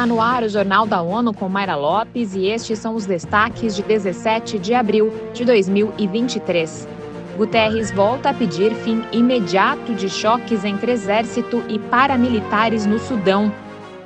[0.00, 3.76] Está no ar o Jornal da ONU com Mayra Lopes e estes são os destaques
[3.76, 6.88] de 17 de abril de 2023.
[7.36, 13.52] Guterres volta a pedir fim imediato de choques entre exército e paramilitares no Sudão.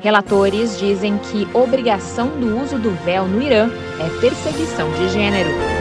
[0.00, 3.70] Relatores dizem que obrigação do uso do véu no Irã
[4.00, 5.73] é perseguição de gênero.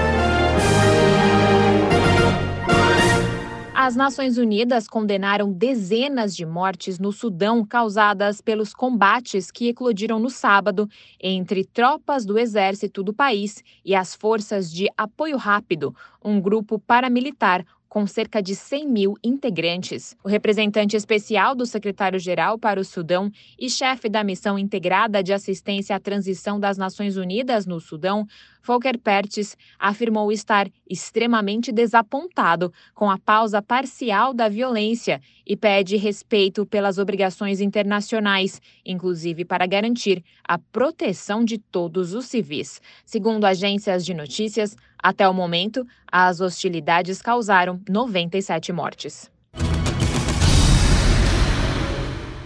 [3.86, 10.30] As Nações Unidas condenaram dezenas de mortes no Sudão causadas pelos combates que eclodiram no
[10.30, 10.88] sábado
[11.20, 17.66] entre tropas do exército do país e as forças de apoio rápido, um grupo paramilitar
[17.94, 20.16] com cerca de 100 mil integrantes.
[20.24, 25.96] O representante especial do secretário-geral para o Sudão e chefe da missão integrada de assistência
[25.96, 28.26] à transição das Nações Unidas no Sudão,
[28.66, 36.66] Volker Pertes, afirmou estar extremamente desapontado com a pausa parcial da violência e pede respeito
[36.66, 42.82] pelas obrigações internacionais, inclusive para garantir a proteção de todos os civis.
[43.06, 49.33] Segundo agências de notícias, até o momento, as hostilidades causaram 97 mortes.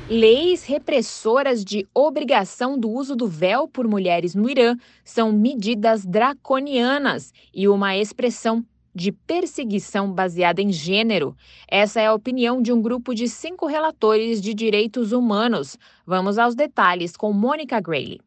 [0.10, 7.34] Leis repressoras de obrigação do uso do véu por mulheres no Irã são medidas draconianas
[7.54, 8.64] e uma expressão
[8.96, 11.36] de perseguição baseada em gênero.
[11.68, 15.78] Essa é a opinião de um grupo de cinco relatores de direitos humanos.
[16.06, 18.22] Vamos aos detalhes com Mônica Grayley.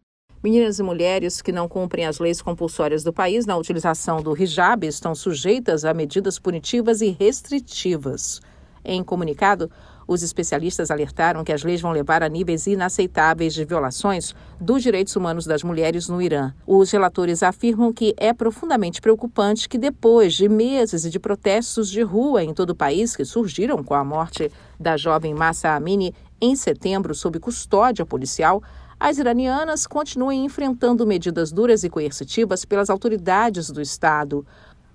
[0.44, 4.86] Meninas e mulheres que não cumprem as leis compulsórias do país na utilização do hijab
[4.86, 8.42] estão sujeitas a medidas punitivas e restritivas.
[8.84, 9.70] Em comunicado,
[10.10, 15.14] os especialistas alertaram que as leis vão levar a níveis inaceitáveis de violações dos direitos
[15.14, 16.52] humanos das mulheres no Irã.
[16.66, 22.42] Os relatores afirmam que é profundamente preocupante que, depois de meses de protestos de rua
[22.42, 24.50] em todo o país que surgiram com a morte
[24.80, 28.60] da jovem Massa Amini em setembro sob custódia policial,
[28.98, 34.44] as iranianas continuem enfrentando medidas duras e coercitivas pelas autoridades do Estado.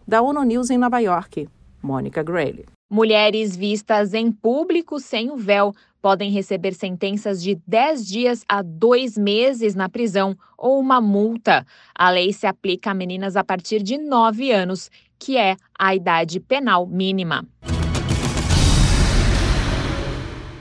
[0.05, 1.47] Da ONU News em Nova York,
[1.81, 2.74] Mônica Grayle.
[2.89, 9.17] Mulheres vistas em público sem o véu podem receber sentenças de 10 dias a 2
[9.17, 11.65] meses na prisão ou uma multa.
[11.95, 16.39] A lei se aplica a meninas a partir de 9 anos, que é a idade
[16.39, 17.43] penal mínima.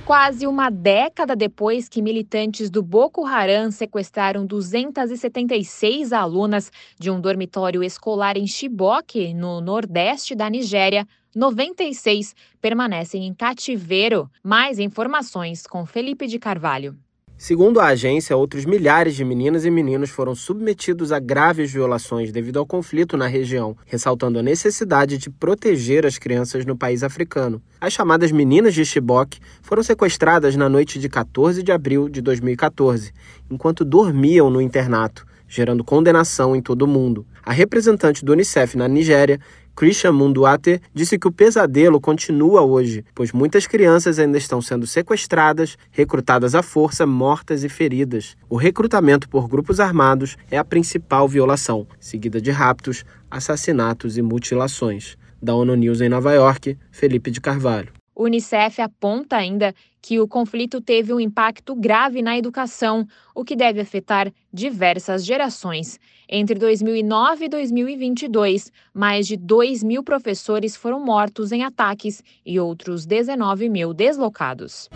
[0.06, 7.82] Quase uma década depois que militantes do Boko Haram sequestraram 276 alunas de um dormitório
[7.82, 14.30] escolar em Chibok, no nordeste da Nigéria, 96 permanecem em cativeiro.
[14.42, 16.96] Mais informações com Felipe de Carvalho.
[17.36, 22.60] Segundo a agência, outros milhares de meninas e meninos foram submetidos a graves violações devido
[22.60, 27.60] ao conflito na região, ressaltando a necessidade de proteger as crianças no país africano.
[27.80, 33.12] As chamadas meninas de Chibok foram sequestradas na noite de 14 de abril de 2014,
[33.50, 37.26] enquanto dormiam no internato, gerando condenação em todo o mundo.
[37.44, 39.38] A representante do Unicef na Nigéria
[39.76, 45.76] Christian Munduate disse que o pesadelo continua hoje, pois muitas crianças ainda estão sendo sequestradas,
[45.90, 48.36] recrutadas à força, mortas e feridas.
[48.48, 55.16] O recrutamento por grupos armados é a principal violação, seguida de raptos, assassinatos e mutilações.
[55.42, 57.92] Da ONU News em Nova York, Felipe de Carvalho.
[58.14, 63.56] O Unicef aponta ainda que o conflito teve um impacto grave na educação, o que
[63.56, 65.98] deve afetar diversas gerações.
[66.28, 73.04] Entre 2009 e 2022, mais de 2 mil professores foram mortos em ataques e outros
[73.04, 74.88] 19 mil deslocados.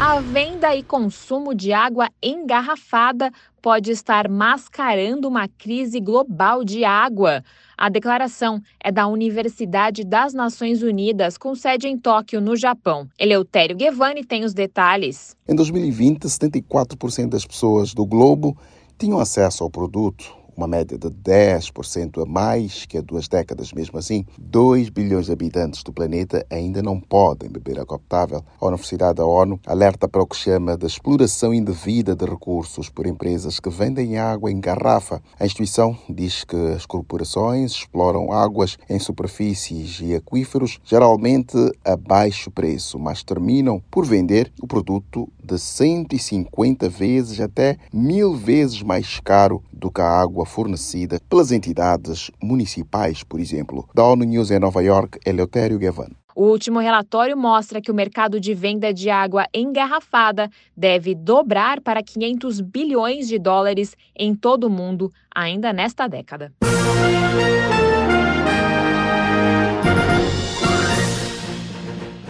[0.00, 7.42] A venda e consumo de água engarrafada pode estar mascarando uma crise global de água.
[7.76, 13.08] A declaração é da Universidade das Nações Unidas, com sede em Tóquio, no Japão.
[13.18, 15.36] Eleutério Guevani tem os detalhes.
[15.48, 18.56] Em 2020, 74% das pessoas do globo
[18.96, 23.72] tinham acesso ao produto uma média de 10% a mais que há duas décadas.
[23.72, 28.44] Mesmo assim, 2 bilhões de habitantes do planeta ainda não podem beber água potável.
[28.60, 33.06] A Universidade da ONU alerta para o que chama de exploração indevida de recursos por
[33.06, 35.22] empresas que vendem água em garrafa.
[35.38, 42.50] A instituição diz que as corporações exploram águas em superfícies e aquíferos, geralmente a baixo
[42.50, 49.62] preço, mas terminam por vender o produto de 150 vezes até mil vezes mais caro
[49.72, 53.88] do que a água fornecida pelas entidades municipais, por exemplo.
[53.94, 56.10] Da ONU News em Nova York, Eleutério Gavan.
[56.34, 62.00] O último relatório mostra que o mercado de venda de água engarrafada deve dobrar para
[62.00, 66.52] 500 bilhões de dólares em todo o mundo ainda nesta década.